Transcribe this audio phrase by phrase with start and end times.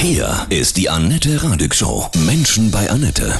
[0.00, 2.08] Hier ist die Annette Radig Show.
[2.24, 3.36] Menschen bei Annette.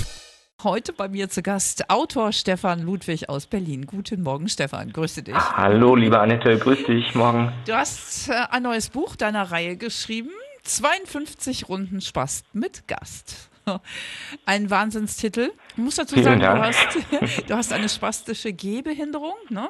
[0.64, 3.86] Heute bei mir zu Gast Autor Stefan Ludwig aus Berlin.
[3.86, 4.92] Guten Morgen, Stefan.
[4.92, 5.36] Grüße dich.
[5.36, 6.58] Hallo, liebe Annette.
[6.58, 7.14] Grüß dich.
[7.14, 7.52] Morgen.
[7.64, 10.30] Du hast äh, ein neues Buch deiner Reihe geschrieben.
[10.64, 13.47] 52 Runden Spaß mit Gast.
[14.46, 15.52] Ein Wahnsinnstitel.
[15.72, 16.78] Ich muss dazu sagen, du hast,
[17.48, 19.34] du hast, eine spastische Gehbehinderung.
[19.48, 19.68] Ne?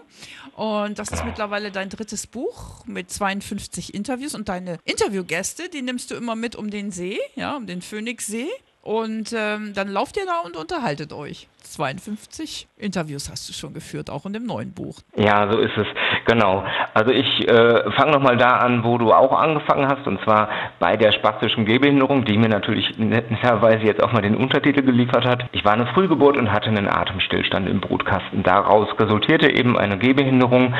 [0.55, 4.35] Und das ist mittlerweile dein drittes Buch mit 52 Interviews.
[4.35, 8.49] Und deine Interviewgäste, die nimmst du immer mit um den See, ja, um den Phoenixsee.
[8.89, 11.47] Und ähm, dann lauft ihr da und unterhaltet euch.
[11.63, 15.01] 52 Interviews hast du schon geführt, auch in dem neuen Buch.
[15.15, 15.87] Ja, so ist es.
[16.25, 16.65] Genau.
[16.95, 20.97] Also ich äh, fange nochmal da an, wo du auch angefangen hast, und zwar bei
[20.97, 25.45] der spastischen Gehbehinderung, die mir natürlich netterweise jetzt auch mal den Untertitel geliefert hat.
[25.53, 28.43] Ich war eine Frühgeburt und hatte einen Atemstillstand im Brutkasten.
[28.43, 30.75] Daraus resultierte eben eine Gehbehinderung,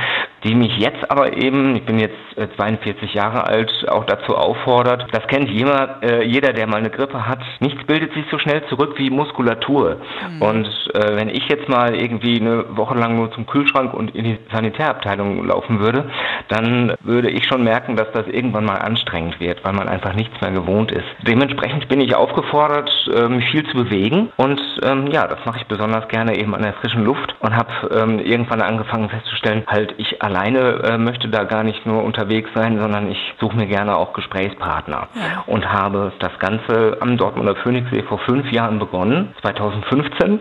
[0.45, 2.17] die mich jetzt aber eben, ich bin jetzt
[2.57, 5.07] 42 äh, Jahre alt, auch dazu auffordert.
[5.13, 7.41] Das kennt jeder, äh, jeder, der mal eine Grippe hat.
[7.61, 9.97] Nichts bildet sich so schnell zurück wie Muskulatur.
[10.31, 10.43] Mhm.
[10.43, 14.25] Und äh, wenn ich jetzt mal irgendwie eine Woche lang nur zum Kühlschrank und in
[14.25, 16.11] die Sanitärabteilung laufen würde,
[16.49, 20.41] dann würde ich schon merken, dass das irgendwann mal anstrengend wird, weil man einfach nichts
[20.41, 21.07] mehr gewohnt ist.
[21.27, 22.91] Dementsprechend bin ich aufgefordert,
[23.29, 26.75] mich viel zu bewegen und ähm, ja, das mache ich besonders gerne eben an der
[26.75, 31.65] frischen Luft und habe ähm, irgendwann angefangen festzustellen, halt ich alleine äh, möchte da gar
[31.65, 35.45] nicht nur unterwegs sein, sondern ich suche mir gerne auch Gesprächspartner ja.
[35.47, 40.41] und habe das Ganze am Dortmunder Phoenixsee vor fünf Jahren begonnen, 2015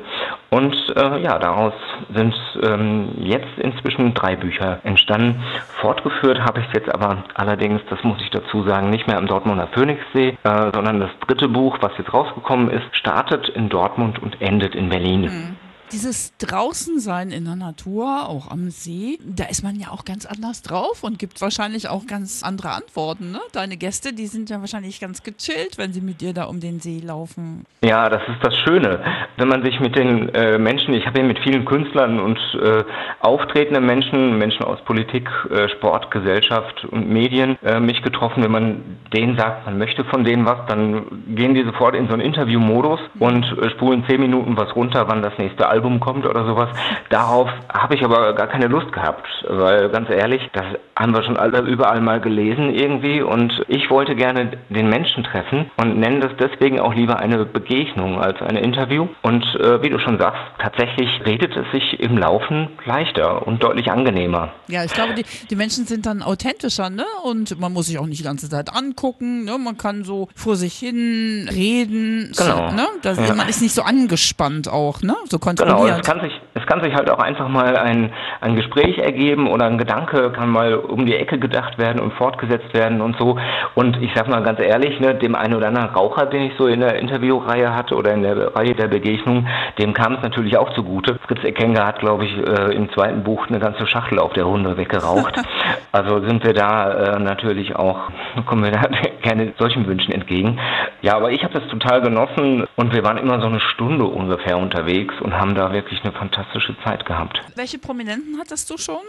[0.50, 1.74] und äh, ja, daraus
[2.14, 5.44] sind ähm, jetzt inzwischen drei Bücher entstanden.
[5.82, 9.28] Fortgeführt habe ich es jetzt aber allerdings, das muss ich dazu sagen, nicht mehr am
[9.28, 14.42] Dortmunder Phoenixsee, äh, sondern das dritte Buch, was jetzt rausgekommen ist, startet in Dortmund und
[14.42, 15.22] endet in Berlin.
[15.22, 15.57] Mhm.
[15.94, 20.62] Dieses Draußensein in der Natur, auch am See, da ist man ja auch ganz anders
[20.62, 23.32] drauf und gibt wahrscheinlich auch ganz andere Antworten.
[23.32, 23.40] Ne?
[23.54, 26.82] Deine Gäste, die sind ja wahrscheinlich ganz gechillt, wenn sie mit dir da um den
[26.82, 27.66] See laufen.
[27.86, 29.00] Ja, das ist das Schöne.
[29.38, 32.84] Wenn man sich mit den äh, Menschen, ich habe ja mit vielen Künstlern und äh,
[33.22, 38.44] auftretenden Menschen, Menschen aus Politik, äh, Sport, Gesellschaft und Medien, äh, mich getroffen.
[38.44, 38.84] Wenn man
[39.14, 43.00] denen sagt, man möchte von denen was, dann gehen die sofort in so einen Interviewmodus
[43.20, 46.70] und äh, spulen zehn Minuten was runter, wann das nächste Album Album kommt oder sowas.
[47.10, 50.66] Darauf habe ich aber gar keine Lust gehabt, weil ganz ehrlich, das
[50.98, 56.00] haben wir schon überall mal gelesen irgendwie und ich wollte gerne den Menschen treffen und
[56.00, 59.08] nenne das deswegen auch lieber eine Begegnung als ein Interview.
[59.22, 63.92] Und äh, wie du schon sagst, tatsächlich redet es sich im Laufen leichter und deutlich
[63.92, 64.54] angenehmer.
[64.68, 67.06] Ja, ich glaube, die, die Menschen sind dann authentischer, ne?
[67.24, 69.58] Und man muss sich auch nicht die ganze Zeit angucken, ne?
[69.60, 72.72] Man kann so vor sich hin reden, genau.
[72.72, 72.88] ne?
[73.04, 73.36] Das, ja.
[73.36, 75.16] Man ist nicht so angespannt auch, ne?
[75.30, 75.67] So kontrolliert.
[75.68, 78.12] Genau, es kann sich, es kann sich halt auch einfach mal ein,
[78.42, 82.74] ein Gespräch ergeben oder ein Gedanke kann mal um die Ecke gedacht werden und fortgesetzt
[82.74, 83.38] werden und so.
[83.76, 86.68] Und ich sag mal ganz ehrlich, ne, dem einen oder anderen Raucher, den ich so
[86.68, 89.48] in der Interviewreihe hatte oder in der Reihe der Begegnung,
[89.78, 91.20] dem kam es natürlich auch zugute.
[91.28, 94.78] Fritz Ekenga hat, glaube ich, äh, im zweiten Buch eine ganze Schachtel auf der Runde
[94.78, 95.36] weggeraucht.
[95.92, 98.10] also sind wir da äh, natürlich auch,
[98.46, 98.82] kommen wir da
[99.28, 100.60] gerne solchen Wünschen entgegen.
[101.02, 104.58] Ja, aber ich habe das total genossen und wir waren immer so eine Stunde ungefähr
[104.58, 107.42] unterwegs und haben da wirklich eine fantastische Zeit gehabt.
[107.56, 109.04] Welche Prominenten hattest du schon?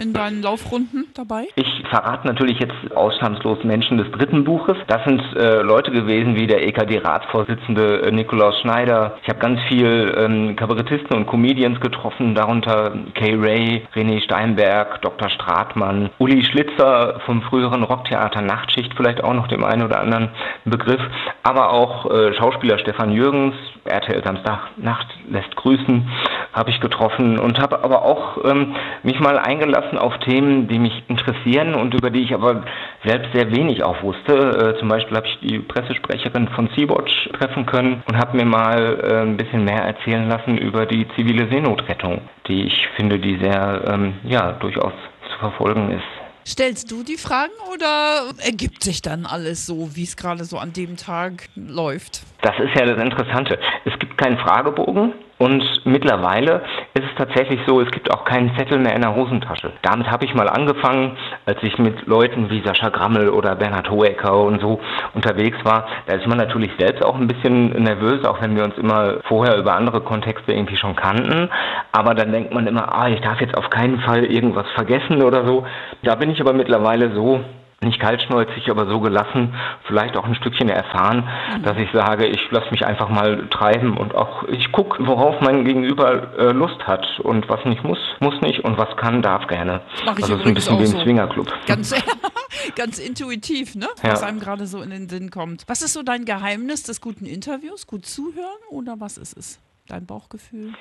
[0.00, 1.48] In deinen Laufrunden dabei?
[1.56, 4.76] Ich verrate natürlich jetzt ausnahmslos Menschen des dritten Buches.
[4.86, 9.18] Das sind äh, Leute gewesen wie der EKD-Ratsvorsitzende äh, Nikolaus Schneider.
[9.22, 15.28] Ich habe ganz viel ähm, Kabarettisten und Comedians getroffen, darunter Kay Ray, René Steinberg, Dr.
[15.30, 20.30] Stratmann, Uli Schlitzer vom früheren Rocktheater Nachtschicht, vielleicht auch noch dem einen oder anderen
[20.64, 21.00] Begriff,
[21.42, 26.08] aber auch äh, Schauspieler Stefan Jürgens, RTL Samstag Nacht lässt grüßen,
[26.52, 29.38] habe ich getroffen und habe aber auch ähm, mich mal
[29.68, 32.64] eingelassen auf Themen, die mich interessieren und über die ich aber
[33.04, 34.74] selbst sehr wenig auch wusste.
[34.76, 38.98] Äh, zum Beispiel habe ich die Pressesprecherin von Sea-Watch treffen können und habe mir mal
[39.02, 43.84] äh, ein bisschen mehr erzählen lassen über die zivile Seenotrettung, die ich finde, die sehr,
[43.86, 44.92] ähm, ja, durchaus
[45.30, 46.04] zu verfolgen ist.
[46.46, 50.72] Stellst du die Fragen oder ergibt sich dann alles so, wie es gerade so an
[50.72, 52.22] dem Tag läuft?
[52.40, 53.58] Das ist ja das Interessante.
[53.84, 56.62] Es gibt keinen Fragebogen und mittlerweile
[56.94, 59.72] ist es tatsächlich so, es gibt auch keinen Zettel mehr in der Hosentasche.
[59.82, 64.36] Damit habe ich mal angefangen, als ich mit Leuten wie Sascha Grammel oder Bernhard Hoecker
[64.36, 64.80] und so
[65.14, 65.86] unterwegs war.
[66.06, 69.56] Da ist man natürlich selbst auch ein bisschen nervös, auch wenn wir uns immer vorher
[69.56, 71.48] über andere Kontexte irgendwie schon kannten.
[71.92, 75.46] Aber dann denkt man immer, ah, ich darf jetzt auf keinen Fall irgendwas vergessen oder
[75.46, 75.64] so.
[76.02, 77.40] Da bin ich aber mittlerweile so
[77.80, 79.54] nicht kaltschnäuzig, aber so gelassen,
[79.86, 81.62] vielleicht auch ein Stückchen erfahren, mhm.
[81.62, 85.64] dass ich sage, ich lasse mich einfach mal treiben und auch ich gucke, worauf mein
[85.64, 89.80] Gegenüber äh, Lust hat und was nicht muss, muss nicht und was kann, darf gerne.
[90.04, 91.00] Mach ich also ist ein bisschen wie im so.
[91.00, 91.52] Swingerclub.
[91.66, 91.94] Ganz,
[92.74, 93.86] ganz intuitiv, ne?
[94.02, 94.26] Was ja.
[94.26, 95.64] einem gerade so in den Sinn kommt.
[95.68, 97.86] Was ist so dein Geheimnis des guten Interviews?
[97.86, 99.60] Gut zuhören oder was ist es?
[99.86, 100.72] Dein Bauchgefühl?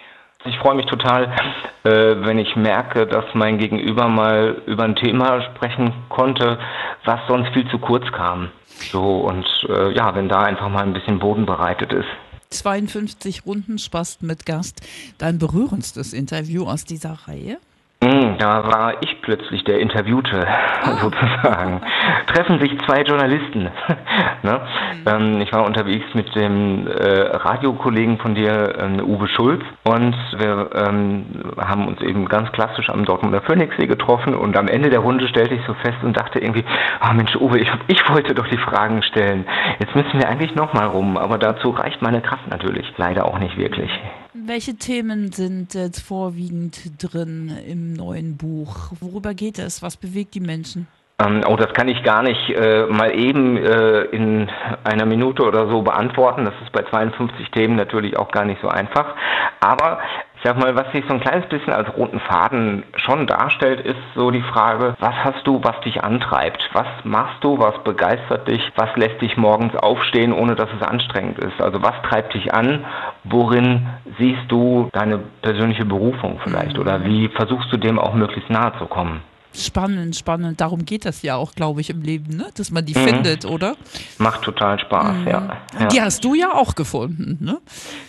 [0.46, 1.36] Ich freue mich total,
[1.84, 6.60] äh, wenn ich merke, dass mein Gegenüber mal über ein Thema sprechen konnte,
[7.06, 8.50] was sonst viel zu kurz kam.
[8.92, 12.08] So und äh, ja, wenn da einfach mal ein bisschen Boden bereitet ist.
[12.50, 14.82] 52 Runden Spaß mit Gast.
[15.18, 17.58] Dein berührendstes Interview aus dieser Reihe?
[18.04, 20.46] Hm, da war ich plötzlich der Interviewte,
[21.02, 21.82] sozusagen.
[22.28, 23.64] Treffen sich zwei Journalisten.
[24.44, 24.62] ne?
[24.62, 25.08] mhm.
[25.08, 30.70] ähm, ich war unterwegs mit dem äh, Radiokollegen von dir, ähm, Uwe Schulz, und wir
[30.76, 31.26] ähm,
[31.58, 35.56] haben uns eben ganz klassisch am Dortmunder Phoenixsee getroffen und am Ende der Runde stellte
[35.56, 36.66] ich so fest und dachte irgendwie,
[37.00, 39.46] ah oh Mensch, Uwe, ich, ich wollte doch die Fragen stellen.
[39.80, 43.58] Jetzt müssen wir eigentlich nochmal rum, aber dazu reicht meine Kraft natürlich leider auch nicht
[43.58, 43.92] wirklich.
[44.34, 48.92] Welche Themen sind jetzt vorwiegend drin im neuen Buch?
[49.00, 49.82] Worüber geht es?
[49.82, 50.88] Was bewegt die Menschen?
[51.20, 54.50] Ähm, oh, das kann ich gar nicht äh, mal eben äh, in
[54.84, 56.46] einer Minute oder so beantworten.
[56.46, 59.16] Das ist bei 52 Themen natürlich auch gar nicht so einfach.
[59.60, 60.00] Aber
[60.38, 63.98] ich sag mal, was sich so ein kleines bisschen als roten Faden schon darstellt, ist
[64.16, 66.70] so die Frage, was hast du, was dich antreibt?
[66.74, 68.62] Was machst du, was begeistert dich?
[68.76, 71.60] Was lässt dich morgens aufstehen, ohne dass es anstrengend ist?
[71.60, 72.86] Also was treibt dich an?
[73.24, 73.88] Worin
[74.20, 76.76] siehst du deine persönliche Berufung vielleicht?
[76.76, 76.82] Mhm.
[76.82, 79.22] Oder wie versuchst du dem auch möglichst nahe zu kommen?
[79.58, 80.62] Spannend, spannend.
[80.62, 82.46] Darum geht das ja auch, glaube ich, im Leben, ne?
[82.56, 83.08] dass man die mhm.
[83.08, 83.76] findet, oder?
[84.20, 85.28] Macht total Spaß, mhm.
[85.28, 85.58] ja.
[85.80, 85.88] ja.
[85.88, 87.58] Die hast du ja auch gefunden, ne?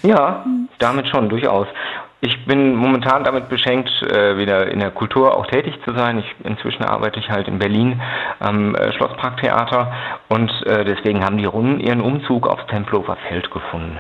[0.02, 0.44] Ja,
[0.78, 1.66] damit schon, durchaus.
[2.20, 6.18] Ich bin momentan damit beschenkt, äh, wieder in der Kultur auch tätig zu sein.
[6.18, 8.00] Ich, inzwischen arbeite ich halt in Berlin
[8.40, 9.92] am äh, Schlossparktheater
[10.28, 13.98] und äh, deswegen haben die Runden ihren Umzug aufs Tempelhofer Feld gefunden.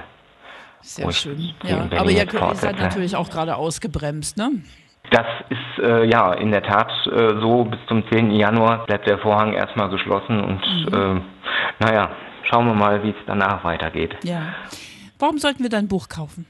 [0.80, 1.54] Sehr schön.
[1.62, 4.50] Ja, aber ihr seid natürlich auch gerade ausgebremst, ne?
[5.10, 7.64] Das ist äh, ja in der Tat äh, so.
[7.64, 8.32] Bis zum 10.
[8.32, 10.60] Januar bleibt der Vorhang erstmal geschlossen und
[10.90, 11.22] mhm.
[11.22, 12.10] äh, naja,
[12.42, 14.16] schauen wir mal, wie es danach weitergeht.
[14.24, 14.42] Ja.
[15.18, 16.46] Warum sollten wir dein Buch kaufen?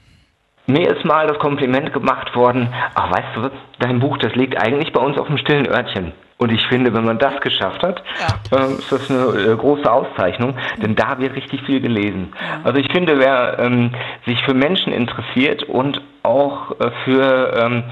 [0.69, 3.49] Mir ist mal das Kompliment gemacht worden, ach weißt du,
[3.79, 6.11] dein Buch, das liegt eigentlich bei uns auf dem stillen Örtchen.
[6.37, 8.03] Und ich finde, wenn man das geschafft hat,
[8.51, 8.57] ja.
[8.57, 12.33] äh, ist das eine äh, große Auszeichnung, denn da wird richtig viel gelesen.
[12.39, 12.61] Ja.
[12.65, 13.95] Also ich finde, wer ähm,
[14.27, 17.83] sich für Menschen interessiert und auch äh, für ähm,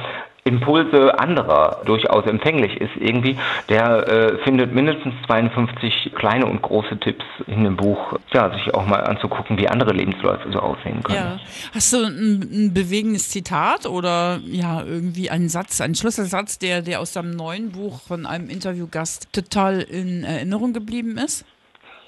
[0.47, 3.37] Impulse anderer durchaus empfänglich ist irgendwie,
[3.69, 8.85] der äh, findet mindestens 52 kleine und große Tipps in dem Buch, ja, sich auch
[8.85, 11.17] mal anzugucken, wie andere Lebensläufe so aussehen können.
[11.17, 11.39] Ja.
[11.73, 17.01] Hast du ein, ein bewegendes Zitat oder ja, irgendwie einen Satz, einen Schlüsselsatz, der, der
[17.01, 21.45] aus deinem neuen Buch von einem Interviewgast total in Erinnerung geblieben ist?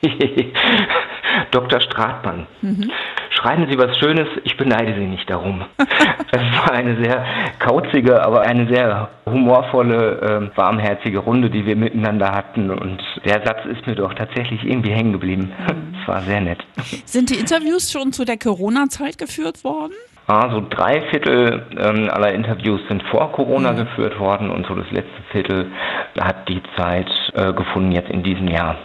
[1.52, 1.82] Dr.
[1.82, 2.48] Stratmann.
[2.62, 2.92] Mhm.
[3.40, 5.64] Schreiben Sie was Schönes, ich beneide Sie nicht darum.
[6.32, 7.26] Es war eine sehr
[7.58, 12.70] kauzige, aber eine sehr humorvolle, äh, warmherzige Runde, die wir miteinander hatten.
[12.70, 15.52] Und der Satz ist mir doch tatsächlich irgendwie hängen geblieben.
[15.58, 15.96] Mhm.
[16.00, 16.60] Es war sehr nett.
[17.06, 19.94] Sind die Interviews schon zu der Corona-Zeit geführt worden?
[20.28, 23.78] Also drei Viertel ähm, aller Interviews sind vor Corona mhm.
[23.78, 25.72] geführt worden und so das letzte Viertel
[26.20, 28.78] hat die Zeit äh, gefunden jetzt in diesem Jahr.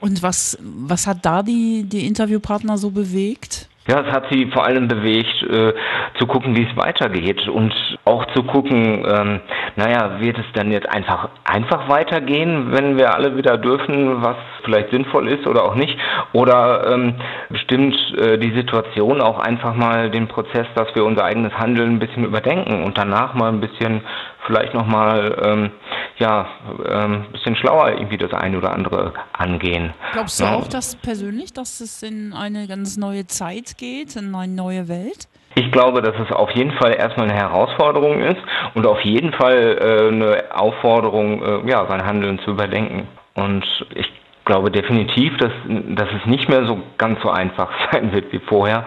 [0.00, 3.68] Und was, was hat da die, die Interviewpartner so bewegt?
[3.88, 5.72] Ja, es hat sie vor allem bewegt, äh,
[6.18, 7.72] zu gucken, wie es weitergeht und
[8.04, 9.40] auch zu gucken, ähm,
[9.76, 14.90] naja, wird es dann jetzt einfach, einfach weitergehen, wenn wir alle wieder dürfen, was vielleicht
[14.90, 15.96] sinnvoll ist oder auch nicht?
[16.34, 17.14] Oder ähm,
[17.48, 21.98] bestimmt äh, die Situation auch einfach mal den Prozess, dass wir unser eigenes Handeln ein
[21.98, 24.02] bisschen überdenken und danach mal ein bisschen
[24.46, 25.70] vielleicht nochmal ähm,
[26.18, 26.48] ja,
[26.86, 29.94] ähm, bisschen schlauer irgendwie das eine oder andere angehen.
[30.12, 30.54] Glaubst du ja.
[30.54, 35.28] auch dass persönlich, dass es in eine ganz neue Zeit geht, in eine neue Welt?
[35.54, 38.40] Ich glaube, dass es auf jeden Fall erstmal eine Herausforderung ist
[38.74, 43.08] und auf jeden Fall äh, eine Aufforderung, äh, ja, sein Handeln zu überdenken.
[43.34, 44.06] Und ich
[44.48, 48.84] glaube definitiv, dass, dass es nicht mehr so ganz so einfach sein wird wie vorher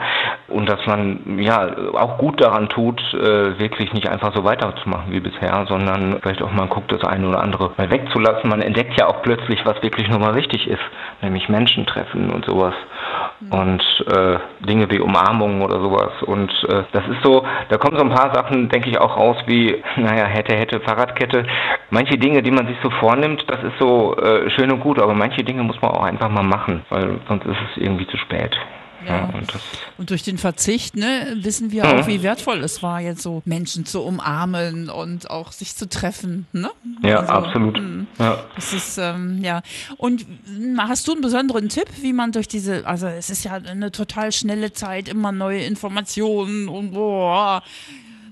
[0.48, 5.20] und dass man ja auch gut daran tut, äh, wirklich nicht einfach so weiterzumachen wie
[5.20, 8.50] bisher, sondern vielleicht auch mal guckt, das eine oder andere mal wegzulassen.
[8.50, 10.82] Man entdeckt ja auch plötzlich, was wirklich nochmal wichtig ist,
[11.22, 12.74] nämlich Menschen treffen und sowas.
[13.50, 16.12] Und äh, Dinge wie Umarmungen oder sowas.
[16.24, 19.38] Und äh, das ist so, da kommen so ein paar Sachen, denke ich, auch raus
[19.48, 21.46] wie, naja, hätte, hätte, Fahrradkette.
[21.90, 25.14] Manche Dinge, die man sich so vornimmt, das ist so äh, schön und gut, aber
[25.14, 28.58] manche Dinge muss man auch einfach mal machen, weil sonst ist es irgendwie zu spät.
[29.08, 29.26] Ja.
[29.34, 29.54] Und,
[29.98, 33.86] und, durch den Verzicht ne, wissen wir auch, wie wertvoll es war, jetzt so Menschen
[33.86, 36.46] zu umarmen und auch sich zu treffen.
[36.52, 36.70] Ne?
[37.02, 37.78] Ja, also, absolut.
[37.78, 38.08] Hm.
[38.20, 38.44] Ja.
[38.56, 39.62] Das ist, ähm, ja.
[39.98, 40.26] Und
[40.78, 44.32] hast du einen besonderen Tipp, wie man durch diese, also es ist ja eine total
[44.32, 47.64] schnelle Zeit, immer neue Informationen und boah,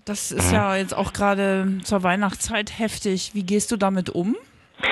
[0.05, 3.31] das ist ja jetzt auch gerade zur Weihnachtszeit heftig.
[3.33, 4.35] Wie gehst du damit um,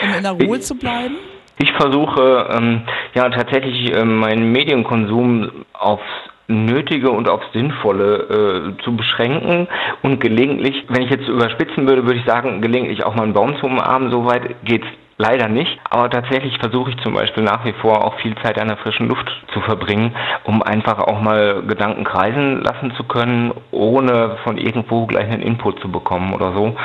[0.03, 1.15] um in der Ruhe zu bleiben?
[1.59, 2.81] Ich versuche ähm,
[3.13, 6.03] ja tatsächlich äh, meinen Medienkonsum aufs
[6.47, 9.67] Nötige und aufs Sinnvolle äh, zu beschränken
[10.01, 13.57] und gelegentlich, wenn ich jetzt überspitzen würde, würde ich sagen, gelegentlich auch mal einen Baum
[13.57, 14.11] zu umarmen.
[14.11, 14.87] Soweit geht's
[15.19, 18.67] Leider nicht, aber tatsächlich versuche ich zum Beispiel nach wie vor auch viel Zeit an
[18.67, 24.37] der frischen Luft zu verbringen, um einfach auch mal Gedanken kreisen lassen zu können, ohne
[24.43, 26.75] von irgendwo gleich einen Input zu bekommen oder so,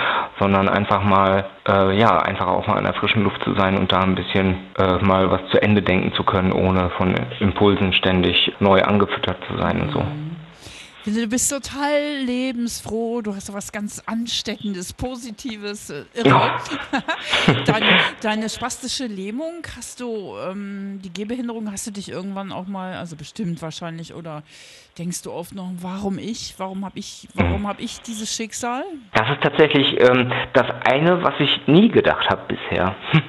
[0.41, 3.93] sondern einfach mal, äh, ja, einfach auch mal an der frischen Luft zu sein und
[3.93, 8.51] da ein bisschen äh, mal was zu Ende denken zu können, ohne von Impulsen ständig
[8.61, 10.03] neu angefüttert zu sein und so.
[11.05, 16.53] Du bist total lebensfroh, du hast was ganz Ansteckendes, Positives, äh, irre.
[17.67, 17.87] Deine,
[18.23, 23.17] deine, spastische Lähmung, hast du, ähm, die Gehbehinderung, hast du dich irgendwann auch mal, also
[23.17, 24.45] bestimmt wahrscheinlich, oder
[24.99, 28.85] denkst du oft noch, warum ich, warum habe ich, warum habe ich dieses Schicksal?
[29.15, 32.95] Das ist tatsächlich ähm, das eine, was ich nie gedacht habe bisher.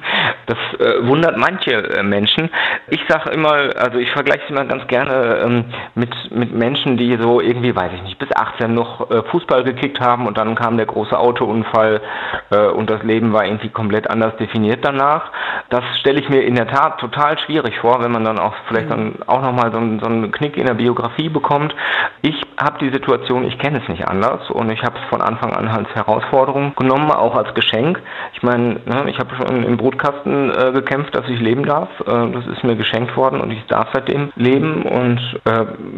[0.45, 2.49] Das äh, wundert manche äh, Menschen.
[2.89, 5.65] Ich sage immer, also ich vergleiche es immer ganz gerne ähm,
[5.95, 9.99] mit, mit Menschen, die so irgendwie, weiß ich nicht, bis 18 noch äh, Fußball gekickt
[9.99, 12.01] haben und dann kam der große Autounfall
[12.49, 15.31] äh, und das Leben war irgendwie komplett anders definiert danach.
[15.69, 18.87] Das stelle ich mir in der Tat total schwierig vor, wenn man dann auch vielleicht
[18.87, 18.89] mhm.
[18.89, 21.73] dann auch nochmal so, so einen Knick in der Biografie bekommt.
[22.21, 25.53] Ich habe die Situation, ich kenne es nicht anders und ich habe es von Anfang
[25.53, 28.01] an als Herausforderung genommen, auch als Geschenk.
[28.33, 31.89] Ich meine, ne, ich habe schon im Brutkasten äh, gekämpft, dass ich leben darf.
[32.01, 35.19] Äh, das ist mir geschenkt worden und ich darf seitdem leben und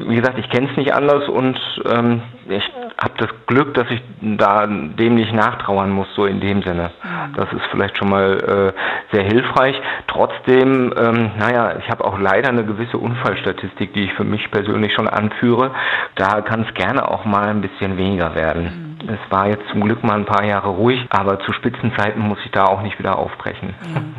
[0.08, 1.55] wie gesagt, ich kenne es nicht anders und
[1.86, 2.64] ähm, ich
[2.98, 6.92] habe das Glück, dass ich da dem nicht nachtrauern muss, so in dem Sinne.
[7.36, 9.76] Das ist vielleicht schon mal äh, sehr hilfreich.
[10.08, 14.94] Trotzdem, ähm, naja, ich habe auch leider eine gewisse Unfallstatistik, die ich für mich persönlich
[14.94, 15.72] schon anführe.
[16.16, 18.98] Da kann es gerne auch mal ein bisschen weniger werden.
[19.02, 19.10] Mhm.
[19.10, 22.52] Es war jetzt zum Glück mal ein paar Jahre ruhig, aber zu Spitzenzeiten muss ich
[22.52, 23.74] da auch nicht wieder aufbrechen.
[23.94, 24.16] Mhm.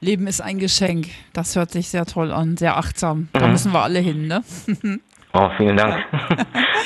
[0.00, 1.06] Leben ist ein Geschenk.
[1.32, 3.28] Das hört sich sehr toll an, sehr achtsam.
[3.32, 3.52] Da mhm.
[3.52, 4.42] müssen wir alle hin, ne?
[5.34, 6.04] Oh, vielen Dank.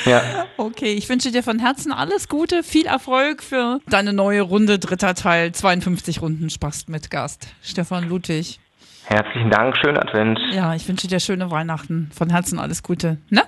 [0.05, 0.21] ja.
[0.57, 5.15] Okay, ich wünsche dir von Herzen alles Gute, viel Erfolg für deine neue Runde, dritter
[5.15, 7.47] Teil, 52 Runden Spaß mit Gast.
[7.61, 8.59] Stefan Ludwig.
[9.05, 10.37] Herzlichen Dank, schönen Advent.
[10.51, 12.11] Ja, ich wünsche dir schöne Weihnachten.
[12.13, 13.17] Von Herzen alles Gute.
[13.29, 13.43] Ne?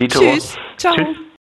[0.00, 0.20] Dito.
[0.20, 0.56] Tschüss.
[0.78, 0.94] Ciao.
[0.94, 1.16] Tschüss.